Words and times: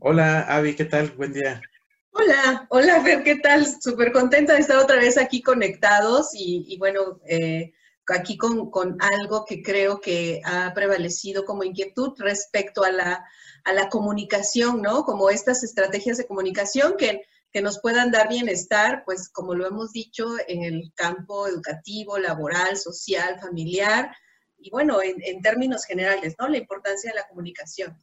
Hola, 0.00 0.42
Avi, 0.42 0.76
¿qué 0.76 0.84
tal? 0.84 1.10
Buen 1.10 1.32
día. 1.32 1.60
Hola, 2.12 2.68
hola, 2.70 3.02
Fer, 3.02 3.24
¿qué 3.24 3.36
tal? 3.36 3.66
Súper 3.80 4.12
contenta 4.12 4.52
de 4.52 4.60
estar 4.60 4.76
otra 4.76 4.96
vez 4.96 5.18
aquí 5.18 5.42
conectados 5.42 6.30
y, 6.34 6.76
bueno, 6.78 7.20
eh, 7.26 7.72
aquí 8.06 8.36
con, 8.36 8.70
algo 9.00 9.44
que 9.44 9.60
creo 9.60 10.00
que 10.00 10.40
ha 10.44 10.72
prevalecido 10.72 11.44
como 11.44 11.64
inquietud 11.64 12.14
respecto 12.18 12.84
a 12.84 12.92
la, 12.92 13.24
a 13.64 13.72
la 13.72 13.88
comunicación, 13.88 14.82
¿no? 14.82 15.02
Como 15.02 15.30
estas 15.30 15.64
estrategias 15.64 16.16
de 16.16 16.28
comunicación 16.28 16.96
que, 16.96 17.22
que 17.50 17.60
nos 17.60 17.80
puedan 17.80 18.12
dar 18.12 18.28
bienestar, 18.28 19.02
pues 19.04 19.28
como 19.28 19.54
lo 19.54 19.66
hemos 19.66 19.92
dicho, 19.92 20.28
en 20.46 20.62
el 20.62 20.92
campo 20.94 21.48
educativo, 21.48 22.18
laboral, 22.18 22.76
social, 22.76 23.40
familiar 23.40 24.14
y 24.58 24.70
bueno, 24.70 25.02
en, 25.02 25.16
en 25.24 25.42
términos 25.42 25.84
generales, 25.84 26.36
¿no? 26.38 26.46
La 26.46 26.58
importancia 26.58 27.10
de 27.10 27.16
la 27.16 27.26
comunicación. 27.26 27.98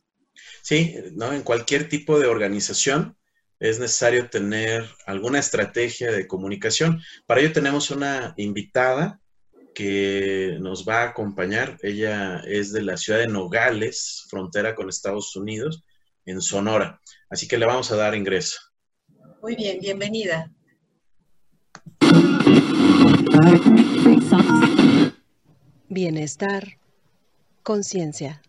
Sí, 0.62 0.96
¿no? 1.14 1.34
En 1.34 1.42
cualquier 1.42 1.90
tipo 1.90 2.20
de 2.20 2.28
organización 2.28 3.18
es 3.60 3.80
necesario 3.80 4.30
tener 4.30 4.86
alguna 5.06 5.40
estrategia 5.40 6.12
de 6.12 6.28
comunicación. 6.28 7.02
Para 7.26 7.42
ello 7.42 7.54
tenemos 7.54 7.90
una 7.92 8.34
invitada 8.38 9.20
que 9.74 10.58
nos 10.60 10.88
va 10.88 11.02
a 11.02 11.10
acompañar. 11.10 11.78
Ella 11.82 12.42
es 12.48 12.72
de 12.72 12.82
la 12.82 12.98
ciudad 12.98 13.20
de 13.20 13.28
Nogales, 13.28 14.26
frontera 14.30 14.76
con 14.76 14.90
Estados 14.90 15.36
Unidos, 15.36 15.84
en 16.26 16.42
Sonora. 16.42 17.00
Así 17.30 17.48
que 17.48 17.58
le 17.58 17.66
vamos 17.66 17.92
a 17.92 17.96
dar 17.96 18.16
ingreso. 18.16 18.60
Muy 19.42 19.56
bien, 19.56 19.80
bienvenida. 19.80 20.52
Bienestar, 25.88 26.78
conciencia. 27.64 28.42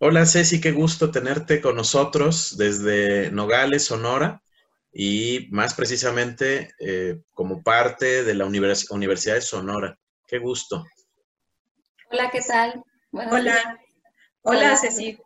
Hola 0.00 0.26
Ceci, 0.26 0.60
qué 0.60 0.70
gusto 0.70 1.10
tenerte 1.10 1.60
con 1.60 1.74
nosotros 1.74 2.56
desde 2.56 3.32
Nogales, 3.32 3.84
Sonora, 3.84 4.40
y 4.92 5.48
más 5.50 5.74
precisamente 5.74 6.72
eh, 6.78 7.18
como 7.34 7.64
parte 7.64 8.22
de 8.22 8.34
la 8.34 8.46
Universidad 8.46 9.34
de 9.34 9.40
Sonora. 9.40 9.98
Qué 10.24 10.38
gusto. 10.38 10.84
Hola, 12.12 12.30
¿qué 12.30 12.40
tal? 12.40 12.80
Hola. 13.10 13.80
Hola, 14.42 14.76
Ceci. 14.76 15.18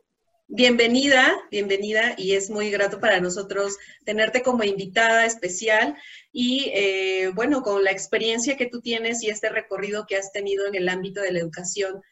Bienvenida, 0.48 1.36
bienvenida, 1.50 2.14
y 2.16 2.32
es 2.32 2.48
muy 2.48 2.70
grato 2.70 2.98
para 2.98 3.20
nosotros 3.20 3.76
tenerte 4.06 4.42
como 4.42 4.64
invitada 4.64 5.26
especial 5.26 5.98
y 6.32 6.70
eh, 6.72 7.30
bueno, 7.34 7.60
con 7.60 7.84
la 7.84 7.90
experiencia 7.90 8.56
que 8.56 8.70
tú 8.70 8.80
tienes 8.80 9.22
y 9.22 9.28
este 9.28 9.50
recorrido 9.50 10.06
que 10.06 10.16
has 10.16 10.32
tenido 10.32 10.66
en 10.66 10.76
el 10.76 10.88
ámbito 10.88 11.20
de 11.20 11.32
la 11.32 11.40
educación 11.40 12.02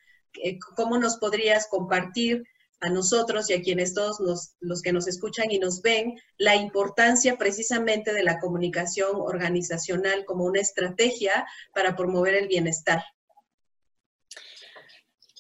¿cómo 0.77 0.98
nos 0.98 1.17
podrías 1.19 1.69
compartir 1.69 2.45
a 2.81 2.89
nosotros 2.89 3.50
y 3.50 3.55
a 3.55 3.61
quienes 3.61 3.95
todos 3.95 4.19
los, 4.61 4.83
que 4.83 4.92
nos 4.92 5.06
escuchan 5.06 5.50
y 5.50 5.59
nos 5.59 5.83
ven 5.83 6.19
la 6.39 6.56
importancia 6.56 7.37
precisamente 7.37 8.12
de 8.12 8.22
la 8.22 8.39
comunicación 8.39 9.17
organizacional 9.17 10.25
como 10.25 10.45
una 10.45 10.61
estrategia 10.61 11.47
para 11.75 11.95
promover 11.95 12.34
el 12.34 12.48
bienestar? 12.48 13.03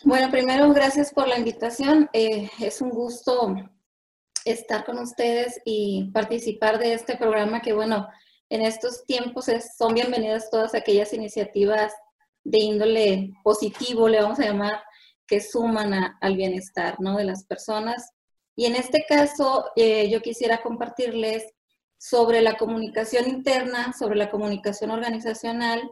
Bueno, 0.04 0.30
primero, 0.30 0.72
gracias 0.72 1.12
por 1.12 1.28
la 1.28 1.38
invitación. 1.38 2.08
Eh, 2.12 2.50
es 2.60 2.80
un 2.80 2.90
gusto 2.90 3.54
estar 4.44 4.84
con 4.84 4.98
ustedes 4.98 5.60
y 5.64 6.10
participar 6.12 6.78
de 6.78 6.94
este 6.94 7.16
programa 7.16 7.60
que, 7.60 7.72
bueno, 7.72 8.08
en 8.48 8.62
estos 8.62 9.04
tiempos 9.06 9.46
son 9.76 9.94
bienvenidas 9.94 10.50
todas 10.50 10.74
aquellas 10.74 11.12
iniciativas 11.12 11.92
de 12.44 12.58
índole 12.58 13.32
positivo, 13.42 14.08
le 14.08 14.22
vamos 14.22 14.38
a 14.38 14.44
llamar, 14.44 14.82
que 15.26 15.40
suman 15.40 15.94
al 16.20 16.36
bienestar 16.36 16.96
¿no? 17.00 17.16
de 17.16 17.24
las 17.24 17.44
personas. 17.44 18.10
Y 18.56 18.66
en 18.66 18.74
este 18.74 19.04
caso, 19.08 19.66
eh, 19.76 20.10
yo 20.10 20.20
quisiera 20.20 20.60
compartirles 20.60 21.44
sobre 21.98 22.40
la 22.40 22.56
comunicación 22.56 23.28
interna, 23.28 23.92
sobre 23.92 24.16
la 24.16 24.30
comunicación 24.30 24.90
organizacional, 24.90 25.82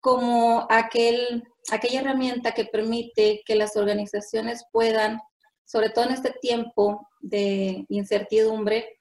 como 0.00 0.66
aquel, 0.70 1.42
aquella 1.72 2.00
herramienta 2.00 2.52
que 2.52 2.66
permite 2.66 3.42
que 3.44 3.56
las 3.56 3.76
organizaciones 3.76 4.64
puedan, 4.70 5.20
sobre 5.64 5.90
todo 5.90 6.04
en 6.04 6.12
este 6.12 6.32
tiempo 6.40 7.08
de 7.20 7.84
incertidumbre, 7.88 8.95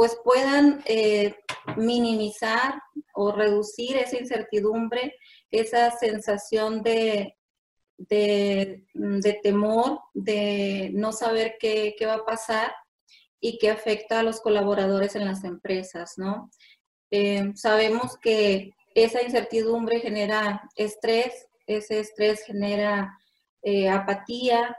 pues 0.00 0.18
puedan 0.24 0.82
eh, 0.86 1.36
minimizar 1.76 2.82
o 3.12 3.32
reducir 3.32 3.98
esa 3.98 4.18
incertidumbre 4.18 5.14
esa 5.50 5.90
sensación 5.90 6.82
de, 6.82 7.36
de, 7.98 8.86
temor, 9.42 10.00
de 10.14 10.90
no 10.94 11.12
saber 11.12 11.56
qué, 11.60 11.94
va 12.06 12.14
a 12.14 12.24
pasar 12.24 12.72
y 13.40 13.58
que 13.58 13.68
afecta 13.68 14.20
a 14.20 14.22
los 14.22 14.40
colaboradores 14.40 15.16
en 15.16 15.26
las 15.26 15.44
empresas, 15.44 16.14
¿no? 16.16 16.50
Eh, 17.10 17.52
sabemos 17.54 18.16
que 18.16 18.70
esa 18.94 19.20
incertidumbre 19.22 20.00
genera 20.00 20.66
estrés, 20.76 21.46
ese 21.66 22.00
estrés 22.00 22.42
genera 22.44 23.18
eh, 23.62 23.90
apatía, 23.90 24.78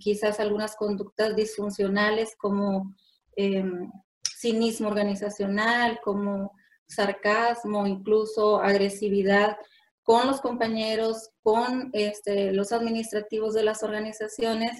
quizás 0.00 0.40
algunas 0.40 0.76
conductas 0.76 1.36
disfuncionales 1.36 2.34
como 2.36 2.94
em, 3.36 3.90
cinismo 4.36 4.88
organizacional, 4.88 5.98
como 6.02 6.52
sarcasmo, 6.86 7.86
incluso 7.86 8.60
agresividad 8.60 9.56
con 10.02 10.26
los 10.26 10.40
compañeros, 10.40 11.30
con 11.42 11.90
este, 11.92 12.52
los 12.52 12.72
administrativos 12.72 13.54
de 13.54 13.64
las 13.64 13.82
organizaciones 13.82 14.78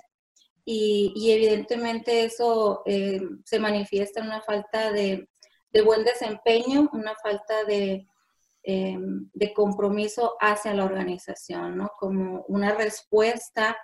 y, 0.65 1.31
evidentemente 1.31 2.25
eso 2.25 2.83
eh, 2.87 3.21
se 3.45 3.59
manifiesta 3.59 4.21
en 4.21 4.27
una 4.27 4.43
falta 4.43 4.93
de, 4.93 5.29
buen 5.85 6.05
desempeño, 6.05 6.89
una 6.93 7.15
falta 7.23 7.65
de, 7.65 8.07
em, 8.63 9.31
compromiso 9.55 10.37
hacia 10.41 10.75
la 10.75 10.85
organización. 10.85 11.87
Como 11.99 12.45
una 12.49 12.73
respuesta 12.75 13.77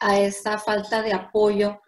a 0.00 0.18
esa 0.18 0.58
falta 0.58 1.02
de 1.02 1.12
apoyo 1.12 1.80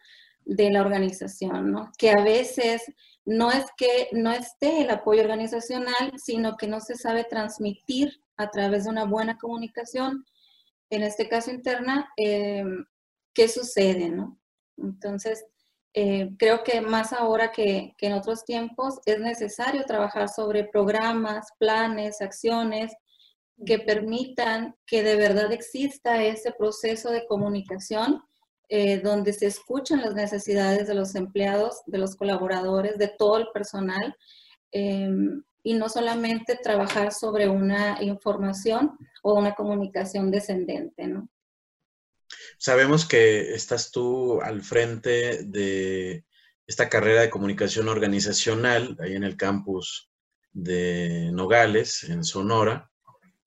de 0.49 0.71
la 0.71 0.81
organización, 0.81 1.71
¿no? 1.71 1.93
Que 1.99 2.11
a 2.11 2.23
veces 2.25 2.83
no 3.27 3.53
es 3.53 3.67
que 3.77 4.09
no 4.13 4.33
esté 4.33 4.83
el 4.83 4.91
apoyo 4.91 5.21
organizacional, 5.21 6.15
sino 6.17 6.57
que 6.57 6.67
no 6.67 6.81
se 6.81 6.97
sabe 6.97 7.25
transmitir 7.25 8.23
a 8.39 8.51
través 8.51 8.85
de 8.85 8.91
una 8.91 9.05
buena 9.05 9.37
comunicación, 9.37 10.25
en 10.91 11.03
este 11.03 11.29
caso 11.29 11.51
interna, 11.51 12.11
eh, 12.17 12.65
qué 13.35 13.47
sucede, 13.47 14.09
¿no? 14.09 14.41
Entonces, 14.79 15.45
eh, 15.93 16.31
creo 16.39 16.65
que 16.65 16.81
más 16.81 17.13
ahora 17.13 17.53
que, 17.53 17.95
en 18.01 18.13
otros 18.15 18.47
tiempos 18.47 19.01
es 19.05 19.21
necesario 19.21 19.85
trabajar 19.85 20.31
sobre 20.31 20.65
programas, 20.65 21.49
planes, 21.59 22.23
acciones 22.23 22.95
que 23.67 23.79
permitan 23.81 24.77
que 24.87 25.03
de 25.03 25.17
verdad 25.17 25.53
exista 25.53 26.23
ese 26.23 26.53
proceso 26.53 27.11
de 27.11 27.27
comunicación 27.27 28.23
eh, 28.69 29.01
donde 29.01 29.33
se 29.33 29.47
escuchan 29.47 30.01
las 30.01 30.15
necesidades 30.15 30.87
de 30.87 30.95
los 30.95 31.15
empleados, 31.15 31.83
de 31.87 31.99
los 31.99 32.17
colaboradores, 32.17 32.99
de 32.99 33.09
todo 33.09 33.39
el 33.39 33.49
personal, 33.53 34.17
y 34.71 35.75
no 35.75 35.89
solamente 35.89 36.59
trabajar 36.63 37.13
sobre 37.13 37.49
una 37.49 38.03
información 38.03 38.99
o 39.23 39.33
una 39.33 39.55
comunicación 39.55 40.31
descendente, 40.31 41.07
¿no? 41.07 41.29
Sabemos 42.59 43.07
que 43.07 43.55
estás 43.55 43.91
tú 43.91 44.41
al 44.43 44.63
frente 44.63 45.45
de 45.45 46.25
esta 46.67 46.89
carrera 46.89 47.23
de 47.23 47.31
comunicación 47.31 47.89
organizacional 47.89 48.97
ahí 49.01 49.15
en 49.15 49.25
el 49.25 49.37
campus 49.37 50.11
de 50.53 51.31
Nogales, 51.33 52.05
en 52.05 52.25
Sonora. 52.25 52.91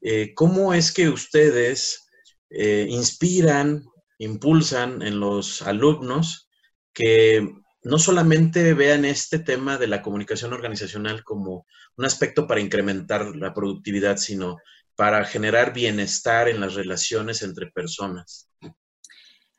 Eh, 0.02 0.34
¿Cómo 0.34 0.74
es 0.74 0.92
que 0.92 1.10
ustedes 1.10 2.08
eh, 2.50 2.88
inspiran, 2.90 3.84
impulsan 4.22 5.02
en 5.02 5.20
los 5.20 5.64
alumnos 5.64 6.48
que 6.94 7.56
no 7.84 7.98
solamente 7.98 8.76
vean 8.76 9.04
este 9.04 9.40
tema 9.40 9.80
de 9.80 9.88
la 9.88 10.04
comunicación 10.04 10.54
organizacional 10.54 11.24
como 11.24 11.66
un 11.98 12.06
aspecto 12.06 12.46
para 12.46 12.60
incrementar 12.60 13.36
la 13.36 13.54
productividad, 13.54 14.18
sino 14.18 14.58
para 14.96 15.26
generar 15.26 15.74
bienestar 15.74 16.48
en 16.48 16.62
las 16.62 16.76
relaciones 16.76 17.42
entre 17.42 17.72
personas. 17.72 18.48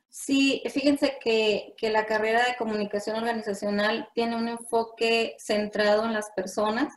Sí, 0.09 0.63
fíjense 0.73 1.19
que, 1.21 1.75
la 1.81 2.07
carrera 2.07 2.47
de 2.47 2.55
comunicación 2.57 3.17
organizacional 3.17 4.09
tiene 4.15 4.37
un 4.37 4.47
enfoque 4.47 5.35
centrado 5.41 6.05
en 6.05 6.13
las 6.13 6.31
personas 6.37 6.95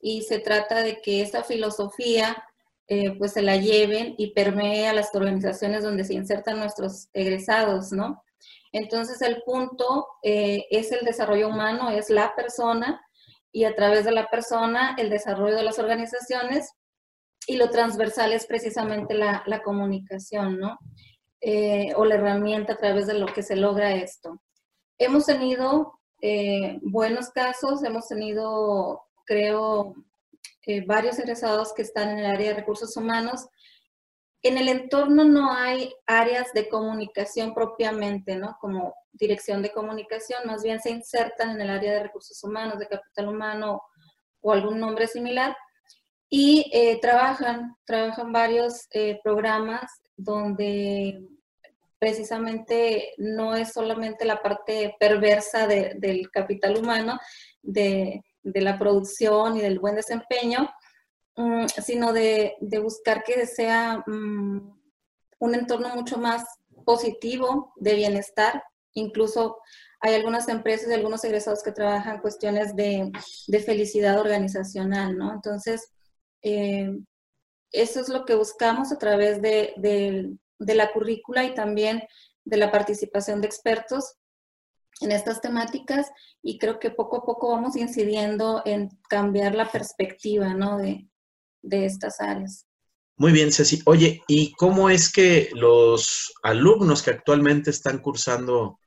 y 0.00 0.22
se 0.22 0.38
trata 0.38 0.84
de 0.84 1.00
que 1.02 1.22
esa 1.22 1.42
filosofía 1.42 2.44
eh, 2.86 3.16
pues 3.16 3.32
se 3.32 3.40
la 3.40 3.56
lleven 3.56 4.14
y 4.18 4.34
permee 4.34 4.88
a 4.88 4.92
las 4.92 5.14
organizaciones 5.14 5.82
donde 5.82 6.04
se 6.04 6.12
insertan 6.12 6.58
nuestros 6.58 7.08
egresados, 7.14 7.92
¿no? 7.92 8.22
Entonces 8.72 9.22
el 9.22 9.42
punto 9.42 10.06
eh, 10.22 10.66
es 10.70 10.92
el 10.92 11.06
desarrollo 11.06 11.48
humano, 11.48 11.88
es 11.90 12.10
la 12.10 12.34
persona 12.36 13.00
y 13.52 13.64
a 13.64 13.74
través 13.74 14.04
de 14.04 14.12
la 14.12 14.28
persona 14.28 14.94
el 14.98 15.08
desarrollo 15.08 15.56
de 15.56 15.62
las 15.62 15.78
organizaciones 15.78 16.72
y 17.46 17.56
lo 17.56 17.70
transversal 17.70 18.34
es 18.34 18.44
precisamente 18.44 19.14
la, 19.14 19.62
comunicación, 19.64 20.58
¿no? 20.60 20.78
Eh, 21.40 21.92
o 21.96 22.04
la 22.04 22.16
herramienta 22.16 22.74
a 22.74 22.78
través 22.78 23.06
de 23.06 23.14
lo 23.14 23.26
que 23.26 23.42
se 23.42 23.56
logra 23.56 23.94
esto. 23.94 24.42
hemos 24.98 25.24
tenido 25.24 26.00
buenos 26.82 27.28
casos, 27.30 27.84
hemos 27.84 28.08
tenido, 28.08 29.02
creo, 29.26 29.94
eh, 30.66 30.84
varios 30.86 31.18
egresados 31.18 31.72
que 31.74 31.82
están 31.82 32.10
en 32.10 32.18
el 32.18 32.26
área 32.26 32.50
de 32.50 32.60
recursos 32.60 32.96
humanos. 32.96 33.46
En 34.42 34.58
el 34.58 34.68
entorno 34.68 35.24
no 35.24 35.52
hay 35.52 35.92
áreas 36.06 36.52
de 36.52 36.68
comunicación 36.68 37.54
propiamente, 37.54 38.36
¿no? 38.36 38.56
Como 38.60 38.94
dirección 39.12 39.62
de 39.62 39.72
comunicación, 39.72 40.46
más 40.46 40.62
bien 40.62 40.80
se 40.80 40.90
insertan 40.90 41.50
en 41.50 41.60
el 41.60 41.70
área 41.70 41.92
de 41.92 42.02
recursos 42.02 42.42
humanos, 42.44 42.78
de 42.78 42.88
capital 42.88 43.28
humano 43.28 43.82
o 44.40 44.52
algún 44.52 44.78
nombre 44.80 45.06
similar 45.06 45.56
y 46.28 46.70
eh, 46.72 46.98
trabajan, 47.00 47.76
trabajan 47.84 48.32
varios 48.32 48.88
eh, 48.90 49.20
programas 49.22 50.02
donde 50.16 51.22
precisamente 51.98 53.14
no 53.18 53.54
es 53.54 53.72
solamente 53.72 54.24
la 54.24 54.42
parte 54.42 54.96
perversa 54.98 55.66
del 55.66 56.30
capital 56.30 56.76
humano, 56.76 57.18
de, 57.62 58.22
la 58.44 58.78
producción 58.78 59.56
y 59.56 59.60
del 59.60 59.78
buen 59.78 59.96
desempeño, 59.96 60.70
mm, 61.36 61.66
sino 61.84 62.12
de, 62.12 62.56
buscar 62.82 63.24
que 63.24 63.46
sea 63.46 64.04
mm, 64.06 64.78
un 65.40 65.54
entorno 65.54 65.88
mucho 65.94 66.18
más 66.18 66.44
positivo, 66.84 67.72
de 67.76 67.94
bienestar. 67.94 68.62
Incluso 68.92 69.58
hay 70.00 70.14
algunas 70.14 70.48
empresas 70.48 70.88
y 70.90 70.94
algunos 70.94 71.24
egresados 71.24 71.62
que 71.62 71.72
trabajan 71.72 72.20
cuestiones 72.20 72.76
de, 72.76 73.10
de 73.48 73.58
felicidad 73.60 74.20
organizacional, 74.20 75.16
¿no? 75.16 75.32
Entonces, 75.32 75.90
eh, 76.42 76.90
eso 77.74 78.00
es 78.00 78.08
lo 78.08 78.24
que 78.24 78.36
buscamos 78.36 78.92
a 78.92 78.98
través 78.98 79.42
de, 79.42 79.74
la 80.58 80.92
currícula 80.92 81.44
y 81.44 81.54
también 81.54 82.04
de 82.44 82.56
la 82.56 82.70
participación 82.70 83.40
de 83.40 83.48
expertos 83.48 84.14
en 85.00 85.12
estas 85.12 85.40
temáticas 85.40 86.10
y 86.42 86.58
creo 86.58 86.78
que 86.78 86.90
poco 86.90 87.18
a 87.18 87.24
poco 87.24 87.50
vamos 87.50 87.76
incidiendo 87.76 88.62
en 88.64 88.90
cambiar 89.08 89.54
la 89.54 89.70
perspectiva 89.70 90.54
de, 90.78 91.08
de 91.62 91.86
estas 91.86 92.20
áreas. 92.20 92.66
Muy 93.16 93.32
bien, 93.32 93.52
Ceci. 93.52 93.80
Oye, 93.86 94.22
¿y 94.26 94.52
cómo 94.52 94.90
es 94.90 95.12
que 95.12 95.50
los 95.54 96.32
alumnos 96.42 97.02
que 97.02 97.10
actualmente 97.10 97.70
están 97.70 97.98
cursando 97.98 98.78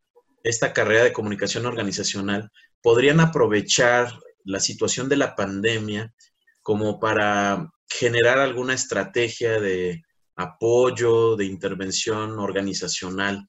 esta 0.44 0.74
carrera 0.74 1.04
de 1.04 1.14
comunicación 1.14 1.66
organizacional 1.66 2.52
podrían 2.82 3.20
aprovechar 3.20 4.12
la 4.44 4.60
situación 4.60 5.10
de 5.10 5.18
la 5.18 5.36
pandemia 5.36 6.14
como 6.62 7.00
para 7.00 7.70
generar 7.90 8.40
alguna 8.40 8.74
estrategia 8.74 9.60
de 9.60 10.04
apoyo, 10.36 11.36
de 11.36 11.46
intervención 11.46 12.40
organizacional, 12.40 13.48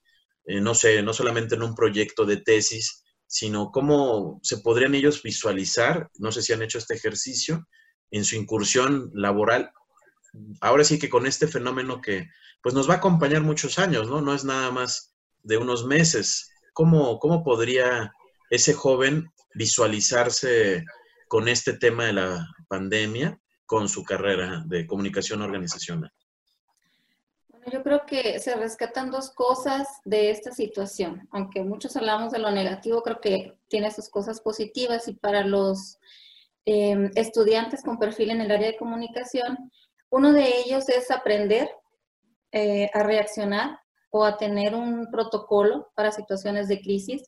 eh, 0.49 0.63
no 0.63 0.75
sé, 0.75 1.03
no 1.03 1.13
solamente 1.13 1.57
en 1.57 1.63
un 1.63 1.75
proyecto 1.75 2.25
de 2.25 2.39
tesis, 2.39 3.05
sino 3.27 3.71
cómo 3.71 4.41
se 4.43 4.57
podrían 4.59 4.95
ellos 4.95 5.23
visualizar, 5.23 6.11
no 6.19 6.33
sé 6.33 6.41
si 6.41 6.55
han 6.55 6.63
hecho 6.63 6.79
este 6.79 6.95
ejercicio, 6.95 7.69
en 8.11 8.25
su 8.25 8.35
incursión 8.35 9.11
laboral. 9.13 9.71
Ahora 10.63 10.85
sí 10.85 10.99
que 10.99 11.11
con 11.11 11.27
este 11.27 11.49
fenómeno 11.49 12.01
que 12.01 12.27
pues 12.63 12.75
nos 12.75 12.89
va 12.89 12.95
a 12.95 12.97
acompañar 12.97 13.43
muchos 13.43 13.79
años, 13.79 14.09
¿no? 14.09 14.23
No 14.23 14.35
es 14.35 14.45
nada 14.45 14.71
más 14.71 15.15
de 15.43 15.59
unos 15.59 15.85
meses. 15.85 16.51
¿Cómo, 16.73 17.19
cómo 17.19 17.45
podría 17.45 18.11
ese 18.49 18.73
joven 18.73 19.31
visualizarse 19.55 20.83
con 21.29 21.49
este 21.49 21.75
tema 21.75 22.07
de 22.07 22.15
la 22.15 22.47
pandemia 22.69 23.39
con 23.67 23.87
su 23.91 24.03
carrera 24.03 24.65
de 24.67 24.87
comunicación 24.87 25.43
organizacional? 25.43 26.11
Yo 27.67 27.83
creo 27.83 28.07
que 28.07 28.39
se 28.41 28.55
rescatan 28.55 29.11
dos 29.11 29.31
cosas 29.31 29.89
de 30.05 30.31
esta 30.31 30.53
situación. 30.53 31.29
Aunque 31.31 31.63
muchos 31.63 31.97
hablamos 31.97 32.33
de 32.33 32.39
lo 32.39 32.51
negativo, 32.51 33.03
creo 33.03 33.21
que 33.21 33.59
tiene 33.69 33.91
sus 33.91 34.09
cosas 34.09 34.41
positivas 34.41 35.09
y 35.09 35.15
para 35.15 35.45
los 35.45 35.99
em, 36.65 37.11
estudiantes 37.15 37.83
con 37.83 37.99
perfil 37.99 38.31
en 38.31 38.41
el 38.41 38.51
área 38.51 38.69
de 38.69 38.77
comunicación, 38.77 39.71
uno 40.11 40.33
de 40.33 40.61
ellos 40.61 40.89
es 40.89 41.11
aprender 41.11 41.71
eh, 42.53 42.91
a 42.95 43.03
reaccionar 43.03 43.81
o 44.11 44.25
a 44.25 44.39
tener 44.39 44.75
un 44.75 45.11
protocolo 45.11 45.91
para 45.95 46.13
situaciones 46.13 46.69
de 46.69 46.81
crisis, 46.81 47.23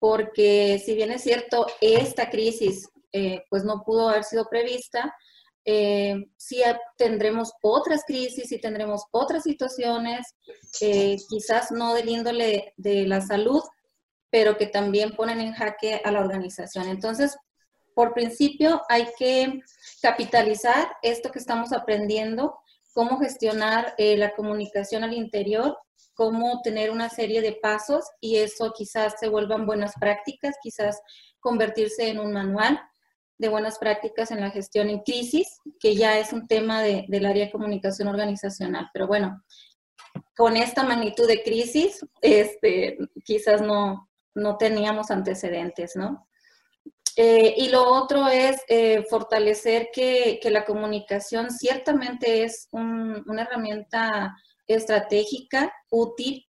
porque 0.00 0.80
si 0.84 0.94
bien 0.94 1.12
es 1.12 1.22
cierto, 1.22 1.66
esta 1.80 2.30
crisis 2.30 2.88
eh, 3.12 3.44
pues 3.50 3.64
no 3.64 3.82
pudo 3.84 4.08
haber 4.08 4.24
sido 4.24 4.48
prevista. 4.48 5.14
Eh, 5.64 6.14
sí 6.36 6.62
tendremos 6.96 7.52
otras 7.62 8.02
crisis 8.06 8.50
y 8.50 8.60
tendremos 8.60 9.04
otras 9.10 9.42
situaciones, 9.42 10.26
eh, 10.80 11.16
quizás 11.28 11.70
no 11.70 11.94
del 11.94 12.08
índole 12.08 12.72
de 12.76 13.06
la 13.06 13.20
salud, 13.20 13.62
pero 14.30 14.56
que 14.56 14.66
también 14.66 15.14
ponen 15.16 15.40
en 15.40 15.52
jaque 15.52 16.00
a 16.04 16.10
la 16.10 16.20
organización. 16.20 16.88
Entonces, 16.88 17.36
por 17.94 18.14
principio, 18.14 18.80
hay 18.88 19.08
que 19.18 19.60
capitalizar 20.00 20.88
esto 21.02 21.30
que 21.30 21.40
estamos 21.40 21.72
aprendiendo, 21.72 22.58
cómo 22.94 23.18
gestionar 23.18 23.94
la 23.98 24.34
comunicación 24.34 25.04
al 25.04 25.12
interior, 25.12 25.76
cómo 26.14 26.60
tener 26.62 26.90
una 26.90 27.08
serie 27.08 27.40
de 27.40 27.58
pasos 27.62 28.04
y 28.20 28.36
eso 28.36 28.72
quizás 28.76 29.14
se 29.18 29.28
vuelvan 29.28 29.66
buenas 29.66 29.94
prácticas, 29.98 30.54
quizás 30.62 31.00
convertirse 31.40 32.08
en 32.08 32.18
un 32.18 32.32
manual 32.32 32.78
de 33.40 33.48
buenas 33.48 33.78
prácticas 33.78 34.30
en 34.30 34.42
la 34.42 34.50
gestión 34.50 34.90
en 34.90 35.00
crisis, 35.00 35.60
que 35.80 35.96
ya 35.96 36.18
es 36.18 36.34
un 36.34 36.46
tema 36.46 36.82
del 36.82 37.24
área 37.24 37.46
de 37.46 37.50
comunicación 37.50 38.06
organizacional. 38.08 38.90
Pero 38.92 39.06
bueno, 39.06 39.42
con 40.36 40.58
esta 40.58 40.82
magnitud 40.82 41.26
de 41.26 41.42
crisis, 41.42 42.04
este, 42.20 42.98
quizás 43.24 43.62
no, 43.62 44.10
no 44.34 44.58
teníamos 44.58 45.10
antecedentes, 45.10 45.96
¿no? 45.96 46.28
Eh, 47.16 47.54
y 47.56 47.70
lo 47.70 47.90
otro 47.90 48.28
es 48.28 48.60
eh, 48.68 49.06
fortalecer 49.08 49.88
que, 49.90 50.38
que, 50.42 50.50
la 50.50 50.66
comunicación 50.66 51.50
ciertamente 51.50 52.44
es 52.44 52.68
una 52.72 53.42
herramienta 53.42 54.36
estratégica, 54.66 55.72
útil, 55.90 56.46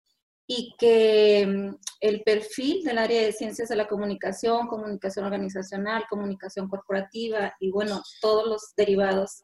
y 0.53 0.75
que 0.77 1.47
mm, 1.47 1.75
el 2.01 2.23
perfil 2.23 2.83
del 2.83 2.97
área 2.97 3.21
de 3.21 3.31
ciencias 3.31 3.69
de 3.69 3.77
la 3.77 3.87
comunicación, 3.87 4.67
comunicación 4.67 5.23
organizacional, 5.23 6.03
comunicación 6.09 6.67
corporativa 6.67 7.55
y 7.61 7.71
bueno, 7.71 8.03
todos 8.19 8.45
los 8.45 8.75
derivados 8.75 9.43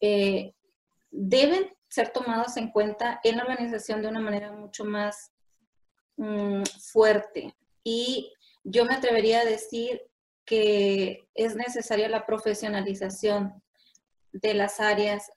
eh, 0.00 0.52
deben 1.12 1.70
ser 1.88 2.10
tomados 2.10 2.56
en 2.56 2.72
cuenta 2.72 3.20
en 3.22 3.36
la 3.36 3.44
organización 3.44 4.02
de 4.02 4.08
una 4.08 4.18
manera 4.18 4.50
mucho 4.50 4.84
más 4.84 5.30
mm, 6.16 6.64
fuerte. 6.90 7.54
Y 7.84 8.32
yo 8.64 8.84
me 8.84 8.94
atrevería 8.94 9.42
a 9.42 9.44
decir 9.44 10.02
que 10.44 11.28
es 11.36 11.54
necesaria 11.54 12.08
la 12.08 12.26
profesionalización 12.26 13.62
de 14.32 14.54
las 14.54 14.80
áreas 14.80 15.30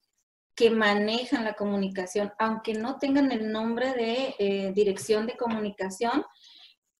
que 0.56 0.70
manejan 0.70 1.44
la 1.44 1.54
comunicación, 1.54 2.32
aunque 2.40 2.74
no 2.74 2.98
tengan 2.98 3.32
el 3.32 3.52
nombre 3.52 3.94
de 3.94 4.36
eh, 4.40 4.72
dirección 4.74 5.28
de 5.28 5.36
comunicación, 5.36 6.26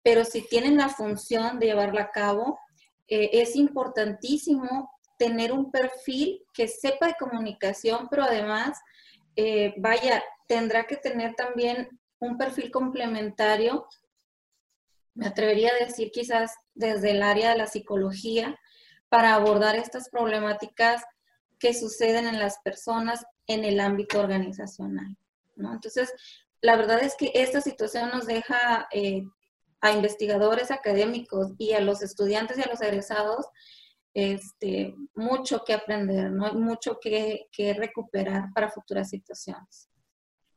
pero 0.04 0.26
si 0.26 0.48
tienen 0.48 0.78
la 0.78 0.90
función 0.90 1.58
de 1.60 1.68
llevarla 1.68 2.02
a 2.02 2.12
cabo, 2.12 2.60
eh, 3.08 3.30
es 3.34 3.56
importantísimo 3.56 4.92
tener 5.18 5.54
un 5.54 5.72
perfil 5.72 6.44
que 6.54 6.68
sepa 6.68 7.08
de 7.08 7.16
comunicación, 7.18 8.08
pero 8.10 8.24
además, 8.24 8.80
eh, 9.38 9.74
vaya, 9.78 10.22
tendrá 10.48 10.86
que 10.86 10.98
tener 10.98 11.34
también 11.36 11.88
un 12.20 12.38
perfil 12.38 12.72
complementario, 12.72 13.88
me 15.14 15.28
atrevería 15.28 15.72
a 15.72 15.86
decir 15.86 16.12
quizás 16.12 16.52
desde 16.74 17.12
el 17.12 17.24
área 17.24 17.52
de 17.52 17.58
la 17.58 17.68
psicología, 17.68 18.60
para 19.08 19.34
abordar 19.36 19.76
estas 19.76 20.10
problemáticas 20.10 21.04
que 21.58 21.74
suceden 21.74 22.28
en 22.28 22.38
las 22.38 22.60
personas 22.60 23.26
en 23.48 23.64
el 23.64 23.80
ámbito 23.80 24.20
organizacional. 24.20 25.16
¿no? 25.56 25.74
Entonces, 25.74 26.12
la 26.62 26.76
verdad 26.76 27.04
es 27.04 27.16
que 27.16 27.32
esta 27.34 27.62
situación 27.62 28.10
nos 28.10 28.26
deja 28.26 28.88
eh, 28.92 29.24
a 29.82 29.92
investigadores 29.92 30.72
académicos 30.72 31.54
y 31.58 31.74
a 31.74 31.82
los 31.82 32.02
estudiantes 32.02 32.58
y 32.58 32.62
a 32.62 32.70
los 32.70 32.82
egresados 32.82 33.46
este, 34.14 34.96
mucho 35.14 35.64
que 35.66 35.74
aprender, 35.74 36.32
¿no? 36.32 36.54
mucho 36.54 37.00
que, 37.02 37.48
que 37.52 37.74
recuperar 37.74 38.46
para 38.54 38.72
futuras 38.72 39.10
situaciones. 39.10 39.90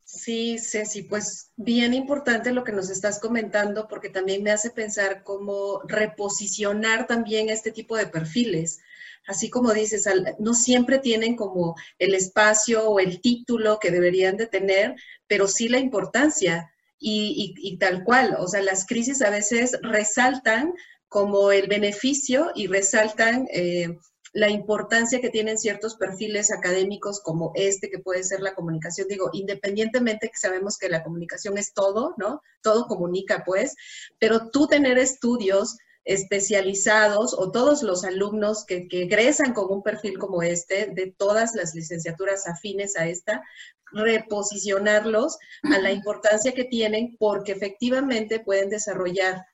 Sí, 0.04 0.58
Ceci, 0.58 1.02
pues 1.02 1.52
bien 1.56 1.92
importante 1.92 2.52
lo 2.52 2.64
que 2.64 2.72
nos 2.72 2.88
estás 2.88 3.20
comentando 3.20 3.88
porque 3.88 4.08
también 4.08 4.42
me 4.42 4.50
hace 4.50 4.70
pensar 4.70 5.22
cómo 5.22 5.82
reposicionar 5.86 7.06
también 7.06 7.50
este 7.50 7.72
tipo 7.72 7.94
de 7.94 8.06
perfiles 8.06 8.80
así 9.28 9.50
como 9.50 9.72
dices, 9.72 10.08
no 10.38 10.54
siempre 10.54 10.98
tienen 10.98 11.36
como 11.36 11.76
el 11.98 12.14
espacio 12.14 12.88
o 12.88 12.98
el 12.98 13.20
título 13.20 13.78
que 13.78 13.90
deberían 13.90 14.36
de 14.38 14.46
tener, 14.46 14.96
pero 15.26 15.46
sí 15.46 15.68
la 15.68 15.78
importancia 15.78 16.72
y, 16.98 17.76
tal 17.78 18.04
cual. 18.04 18.36
O 18.40 18.48
sea, 18.48 18.62
las 18.62 18.86
crisis 18.86 19.22
a 19.22 19.30
veces 19.30 19.78
resaltan 19.82 20.72
como 21.08 21.52
el 21.52 21.68
beneficio 21.68 22.50
y 22.54 22.66
resaltan 22.68 23.46
eh, 23.52 23.98
la 24.32 24.48
importancia 24.48 25.20
que 25.20 25.30
tienen 25.30 25.58
ciertos 25.58 25.96
perfiles 25.96 26.50
académicos 26.50 27.20
como 27.20 27.52
este, 27.54 27.90
que 27.90 27.98
puede 27.98 28.24
ser 28.24 28.40
la 28.40 28.54
comunicación, 28.54 29.08
digo, 29.08 29.30
independientemente 29.32 30.28
que 30.28 30.36
sabemos 30.36 30.78
que 30.78 30.88
la 30.88 31.02
comunicación 31.02 31.58
es 31.58 31.74
todo, 31.74 32.14
¿no? 32.16 32.40
Todo 32.62 32.86
comunica, 32.86 33.42
pues, 33.44 33.74
pero 34.18 34.50
tú 34.50 34.66
tener 34.66 34.98
estudios 34.98 35.76
especializados 36.08 37.34
o 37.34 37.50
todos 37.52 37.82
los 37.82 38.02
alumnos 38.02 38.64
que, 38.64 38.88
egresan 38.90 39.52
con 39.52 39.70
un 39.70 39.82
perfil 39.82 40.18
como 40.18 40.42
este, 40.42 40.86
de 40.86 41.14
todas 41.14 41.54
las 41.54 41.74
licenciaturas 41.74 42.48
afines 42.48 42.96
a 42.96 43.06
esta, 43.06 43.42
reposicionarlos 43.92 45.36
a 45.64 45.78
la 45.78 45.92
importancia 45.92 46.52
que 46.52 46.64
tienen 46.64 47.14
porque 47.18 47.52
efectivamente 47.52 48.40
pueden 48.40 48.70
desarrollar 48.70 49.44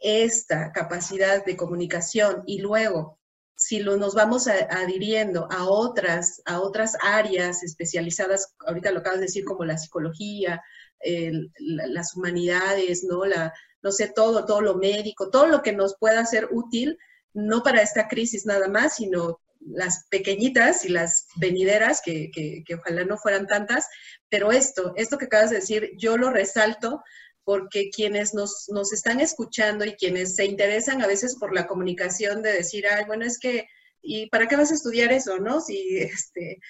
esta 0.00 0.72
capacidad 0.72 1.44
de 1.44 1.58
comunicación 1.58 2.42
y 2.46 2.60
luego 2.60 3.18
si 3.54 3.80
nos 3.80 4.14
vamos 4.14 4.48
adhiriendo 4.48 5.46
a 5.52 5.68
otras, 5.68 6.40
a 6.46 6.60
otras 6.60 6.96
áreas 7.02 7.62
especializadas, 7.62 8.54
ahorita 8.66 8.90
lo 8.90 9.00
acabas 9.00 9.20
de 9.20 9.26
decir, 9.26 9.44
como 9.44 9.64
la 9.64 9.78
psicología, 9.78 10.60
las 11.58 12.16
humanidades, 12.16 13.04
¿no? 13.04 13.24
La, 13.24 13.52
no 13.82 13.92
sé, 13.92 14.08
todo, 14.14 14.44
todo 14.44 14.60
lo 14.60 14.76
médico, 14.76 15.30
todo 15.30 15.46
lo 15.46 15.62
que 15.62 15.72
nos 15.72 15.96
pueda 15.98 16.24
ser 16.24 16.48
útil, 16.50 16.98
no 17.34 17.62
para 17.62 17.82
esta 17.82 18.08
crisis 18.08 18.46
nada 18.46 18.68
más, 18.68 18.96
sino 18.96 19.40
las 19.60 20.06
pequeñitas 20.10 20.84
y 20.84 20.88
las 20.88 21.26
venideras, 21.36 22.00
que, 22.04 22.30
que, 22.32 22.64
que, 22.66 22.74
ojalá 22.74 23.04
no 23.04 23.16
fueran 23.16 23.46
tantas, 23.46 23.88
pero 24.28 24.52
esto, 24.52 24.92
esto 24.96 25.18
que 25.18 25.26
acabas 25.26 25.50
de 25.50 25.56
decir, 25.56 25.92
yo 25.96 26.16
lo 26.16 26.30
resalto 26.30 27.02
porque 27.44 27.90
quienes 27.90 28.34
nos, 28.34 28.68
nos, 28.68 28.92
están 28.92 29.20
escuchando 29.20 29.84
y 29.84 29.94
quienes 29.94 30.36
se 30.36 30.44
interesan 30.44 31.02
a 31.02 31.06
veces 31.06 31.36
por 31.38 31.54
la 31.54 31.66
comunicación 31.66 32.42
de 32.42 32.52
decir, 32.52 32.86
ay, 32.86 33.04
bueno, 33.06 33.24
es 33.24 33.38
que, 33.38 33.66
¿y 34.02 34.28
para 34.28 34.48
qué 34.48 34.56
vas 34.56 34.70
a 34.72 34.74
estudiar 34.74 35.12
eso, 35.12 35.38
no? 35.38 35.60
Si 35.60 35.98
este, 35.98 36.60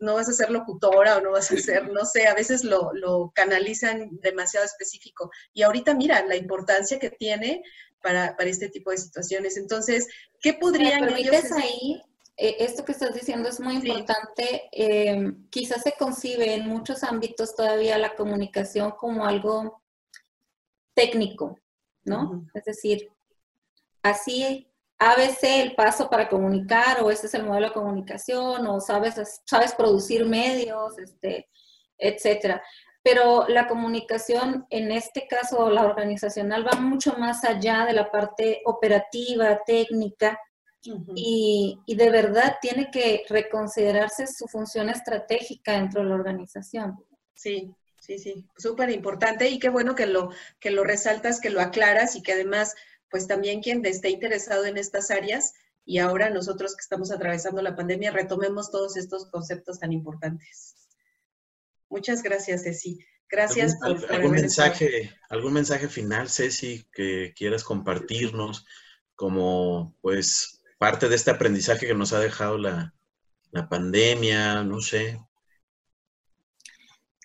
no 0.00 0.14
vas 0.14 0.28
a 0.28 0.32
ser 0.32 0.50
locutora 0.50 1.16
o 1.16 1.20
no 1.20 1.30
vas 1.30 1.50
a 1.50 1.56
ser, 1.56 1.90
no 1.92 2.04
sé, 2.04 2.26
a 2.26 2.34
veces 2.34 2.64
lo, 2.64 2.92
lo 2.92 3.32
canalizan 3.34 4.08
demasiado 4.20 4.66
específico. 4.66 5.30
Y 5.54 5.62
ahorita 5.62 5.94
mira 5.94 6.24
la 6.26 6.36
importancia 6.36 6.98
que 6.98 7.10
tiene 7.10 7.62
para, 8.02 8.36
para 8.36 8.50
este 8.50 8.68
tipo 8.68 8.90
de 8.90 8.98
situaciones. 8.98 9.56
Entonces, 9.56 10.08
¿qué 10.40 10.54
podrían 10.54 11.08
ellos... 11.16 11.52
ahí? 11.52 12.02
Eh, 12.36 12.56
esto 12.60 12.86
que 12.86 12.92
estás 12.92 13.14
diciendo 13.14 13.48
es 13.48 13.60
muy 13.60 13.74
importante. 13.74 14.68
Eh, 14.72 15.32
quizás 15.50 15.82
se 15.82 15.92
concibe 15.92 16.54
en 16.54 16.68
muchos 16.68 17.04
ámbitos 17.04 17.54
todavía 17.54 17.98
la 17.98 18.16
comunicación 18.16 18.92
como 18.92 19.26
algo 19.26 19.82
técnico, 20.94 21.58
¿no? 22.04 22.46
Es 22.54 22.64
decir, 22.64 23.10
así 24.02 24.69
ABC 25.00 25.62
el 25.62 25.74
paso 25.74 26.08
para 26.08 26.28
comunicar 26.28 27.02
o 27.02 27.10
este 27.10 27.26
es 27.26 27.34
el 27.34 27.44
modelo 27.44 27.68
de 27.68 27.72
comunicación 27.72 28.66
o 28.66 28.80
sabes, 28.80 29.42
sabes 29.44 29.74
producir 29.74 30.24
medios, 30.26 30.98
este, 30.98 31.48
etcétera. 31.98 32.62
Pero 33.02 33.48
la 33.48 33.66
comunicación, 33.66 34.66
en 34.70 34.92
este 34.92 35.26
caso 35.26 35.70
la 35.70 35.84
organizacional, 35.84 36.66
va 36.66 36.78
mucho 36.78 37.14
más 37.14 37.44
allá 37.44 37.86
de 37.86 37.94
la 37.94 38.10
parte 38.10 38.60
operativa, 38.64 39.60
técnica, 39.64 40.38
y, 41.14 41.78
y, 41.84 41.94
de 41.94 42.08
verdad 42.08 42.56
tiene 42.62 42.90
que 42.90 43.24
reconsiderarse 43.28 44.26
su 44.26 44.48
función 44.48 44.88
estratégica 44.88 45.72
dentro 45.72 46.02
de 46.02 46.08
la 46.08 46.14
organización. 46.14 46.96
Sí, 47.34 47.74
Sí, 48.00 48.18
sí, 48.18 48.46
súper 48.56 48.90
importante 48.90 49.48
y 49.50 49.58
qué 49.58 49.68
bueno 49.68 49.94
que 49.94 50.06
lo, 50.06 50.30
que 50.58 50.70
lo 50.70 50.84
resaltas, 50.84 51.38
que 51.38 51.50
lo 51.50 51.60
aclaras 51.60 52.16
y 52.16 52.22
que 52.22 52.32
además, 52.32 52.74
pues 53.10 53.26
también 53.26 53.60
quien 53.60 53.84
esté 53.84 54.10
interesado 54.10 54.64
en 54.66 54.78
estas 54.78 55.10
áreas 55.10 55.54
y 55.84 55.98
ahora 55.98 56.30
nosotros 56.30 56.76
que 56.76 56.82
estamos 56.82 57.10
atravesando 57.10 57.62
la 57.62 57.74
pandemia, 57.74 58.12
retomemos 58.12 58.70
todos 58.70 58.96
estos 58.96 59.26
conceptos 59.26 59.80
tan 59.80 59.92
importantes. 59.92 60.76
Muchas 61.88 62.22
gracias, 62.22 62.62
Ceci. 62.62 63.04
Gracias 63.28 63.76
por, 63.76 64.12
algún 64.12 64.32
mensaje, 64.32 65.12
algún 65.28 65.52
mensaje 65.52 65.88
final, 65.88 66.28
Ceci, 66.28 66.86
que 66.92 67.32
quieras 67.36 67.64
compartirnos 67.64 68.66
como 69.14 69.96
pues 70.00 70.62
parte 70.78 71.08
de 71.08 71.16
este 71.16 71.30
aprendizaje 71.30 71.86
que 71.86 71.94
nos 71.94 72.12
ha 72.12 72.20
dejado 72.20 72.58
la, 72.58 72.94
la 73.50 73.68
pandemia, 73.68 74.64
no 74.64 74.80
sé, 74.80 75.20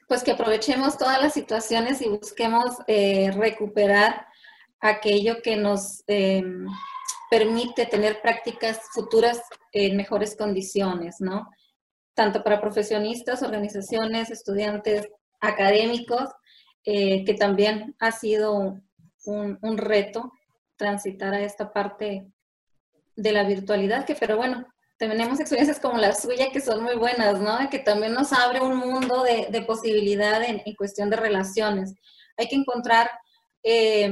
pues 0.08 0.24
que 0.24 0.32
aprovechemos 0.32 0.98
todas 0.98 1.22
las 1.22 1.34
situaciones 1.34 2.02
y 2.02 2.10
busquemos 2.10 2.78
eh, 2.88 3.32
recuperar 3.32 4.28
aquello 4.80 5.42
que 5.42 5.56
nos 5.56 6.04
em, 6.08 6.66
permite 7.30 7.86
tener 7.86 8.22
prácticas 8.22 8.80
futuras 8.94 9.42
en 9.72 9.98
mejores 9.98 10.36
condiciones, 10.36 11.18
¿no? 11.20 11.50
Tanto 12.14 12.44
para 12.44 12.62
profesionistas, 12.62 13.42
organizaciones, 13.44 14.30
estudiantes, 14.30 15.08
académicos, 15.42 16.30
eh, 16.86 17.24
que 17.26 17.34
también 17.34 17.96
ha 18.00 18.12
sido 18.12 18.80
un, 19.26 19.60
un 19.62 19.78
reto 19.78 20.32
transitar 20.78 21.34
a 21.34 21.42
esta 21.42 21.72
parte 21.72 22.28
de 23.16 23.32
la 23.32 23.44
virtualidad, 23.44 24.06
que 24.06 24.16
pero 24.16 24.38
bueno, 24.38 24.66
tenemos 24.98 25.40
experiencias 25.40 25.80
como 25.80 25.98
la 25.98 26.14
suya 26.14 26.52
que 26.52 26.62
son 26.62 26.84
muy 26.84 26.96
buenas, 26.96 27.40
¿no? 27.40 27.70
Que 27.70 27.80
también 27.80 28.14
nos 28.14 28.32
abre 28.32 28.62
un 28.62 28.78
mundo 28.78 29.24
de, 29.24 29.48
de 29.50 29.62
posibilidad 29.62 30.42
en, 30.44 30.62
cuestión 30.76 31.10
de 31.10 31.18
relaciones. 31.18 31.94
Hay 32.38 32.48
que 32.48 32.56
encontrar, 32.56 33.10
eh, 33.64 34.10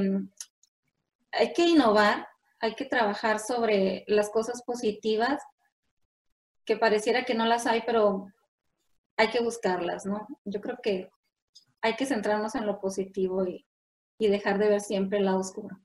hay 1.38 1.52
que 1.52 1.66
innovar, 1.66 2.26
hay 2.60 2.74
que 2.74 2.84
trabajar 2.84 3.40
sobre 3.40 4.04
las 4.06 4.30
cosas 4.30 4.62
positivas, 4.62 5.42
que 6.64 6.76
pareciera 6.76 7.24
que 7.24 7.34
no 7.34 7.44
las 7.44 7.66
hay, 7.66 7.82
pero 7.84 8.26
hay 9.16 9.28
que 9.28 9.42
buscarlas, 9.42 10.06
¿no? 10.06 10.26
Yo 10.44 10.60
creo 10.60 10.78
que 10.82 11.10
hay 11.82 11.96
que 11.96 12.06
centrarnos 12.06 12.54
en 12.54 12.66
lo 12.66 12.80
positivo 12.80 13.46
y, 13.46 13.66
dejar 14.18 14.58
de 14.58 14.70
ver 14.70 14.80
siempre 14.80 15.18
el 15.18 15.26
lado 15.26 15.40
oscuro. 15.40 15.78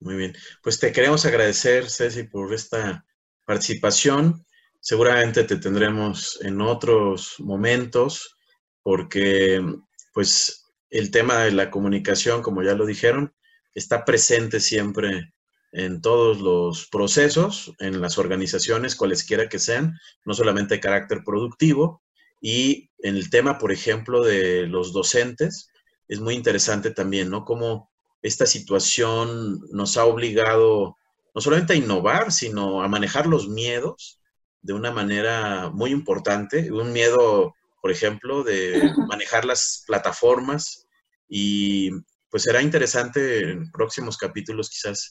Muy 0.00 0.14
bien. 0.16 0.34
Pues 0.62 0.78
te 0.78 0.92
queremos 0.92 1.24
agradecer, 1.24 1.88
Ceci, 1.88 2.24
por 2.24 2.52
esta 2.52 3.02
participación. 3.46 4.44
Seguramente 4.78 5.44
te 5.44 5.56
tendremos 5.56 6.38
en 6.42 6.60
otros 6.60 7.36
momentos 7.38 8.36
porque 8.82 9.64
pues 10.12 10.70
el 10.90 11.10
tema 11.10 11.38
de 11.44 11.52
la 11.52 11.70
comunicación, 11.70 12.42
como 12.42 12.62
ya 12.62 12.74
lo 12.74 12.84
dijeron, 12.84 13.34
está 13.74 14.04
presente 14.04 14.60
siempre 14.60 15.32
en 15.72 16.00
todos 16.00 16.40
los 16.40 16.88
procesos, 16.88 17.74
en 17.78 18.00
las 18.00 18.18
organizaciones, 18.18 18.96
cualesquiera 18.96 19.48
que 19.48 19.58
sean, 19.58 19.98
no 20.24 20.34
solamente 20.34 20.74
de 20.74 20.80
carácter 20.80 21.22
productivo. 21.24 22.02
Y 22.40 22.90
en 22.98 23.16
el 23.16 23.30
tema, 23.30 23.58
por 23.58 23.72
ejemplo, 23.72 24.22
de 24.22 24.66
los 24.66 24.92
docentes, 24.92 25.70
es 26.08 26.20
muy 26.20 26.34
interesante 26.34 26.90
también, 26.90 27.28
¿no? 27.28 27.44
Cómo 27.44 27.90
esta 28.22 28.46
situación 28.46 29.60
nos 29.70 29.96
ha 29.96 30.04
obligado 30.04 30.96
no 31.34 31.40
solamente 31.40 31.74
a 31.74 31.76
innovar, 31.76 32.32
sino 32.32 32.82
a 32.82 32.88
manejar 32.88 33.26
los 33.26 33.48
miedos 33.48 34.20
de 34.62 34.72
una 34.72 34.90
manera 34.90 35.70
muy 35.70 35.90
importante. 35.90 36.72
Un 36.72 36.92
miedo, 36.92 37.54
por 37.80 37.90
ejemplo, 37.90 38.42
de 38.42 38.90
manejar 39.08 39.44
las 39.44 39.84
plataformas 39.86 40.86
y 41.28 41.90
pues 42.30 42.42
será 42.42 42.62
interesante 42.62 43.50
en 43.50 43.70
próximos 43.70 44.16
capítulos 44.16 44.70
quizás 44.70 45.10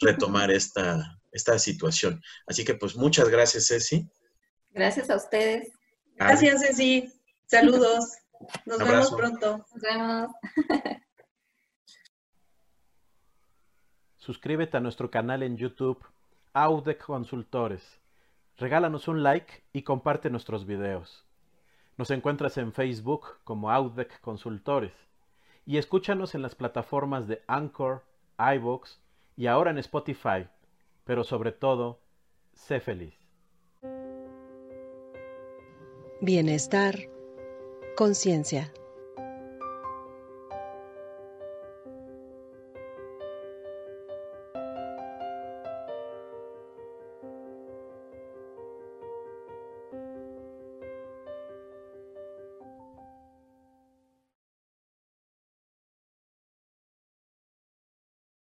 retomar 0.00 0.50
esta, 0.50 1.18
esta 1.32 1.58
situación. 1.58 2.20
Así 2.46 2.64
que 2.64 2.74
pues 2.74 2.96
muchas 2.96 3.28
gracias, 3.28 3.68
Ceci. 3.68 4.08
Gracias 4.70 5.10
a 5.10 5.16
ustedes. 5.16 5.68
Gracias, 6.16 6.62
Ceci. 6.62 7.12
Saludos. 7.46 8.12
Nos 8.66 8.78
vemos 8.78 9.10
pronto. 9.12 9.64
Nos 9.72 9.82
vemos. 9.82 10.30
suscríbete 14.26 14.76
a 14.76 14.80
nuestro 14.80 15.08
canal 15.08 15.44
en 15.44 15.56
YouTube, 15.56 16.04
Audec 16.52 17.00
Consultores. 17.04 18.00
Regálanos 18.56 19.06
un 19.06 19.22
like 19.22 19.62
y 19.72 19.82
comparte 19.82 20.30
nuestros 20.30 20.66
videos. 20.66 21.24
Nos 21.96 22.10
encuentras 22.10 22.56
en 22.58 22.72
Facebook 22.72 23.24
como 23.44 23.70
Audec 23.70 24.20
Consultores 24.20 25.05
y 25.66 25.78
escúchanos 25.78 26.34
en 26.34 26.42
las 26.42 26.54
plataformas 26.54 27.26
de 27.26 27.42
Anchor, 27.48 28.04
iVoox 28.38 28.98
y 29.36 29.48
ahora 29.48 29.72
en 29.72 29.78
Spotify. 29.78 30.46
Pero 31.04 31.24
sobre 31.24 31.52
todo, 31.52 31.98
sé 32.54 32.80
feliz. 32.80 33.14
Bienestar, 36.20 36.96
conciencia. 37.96 38.72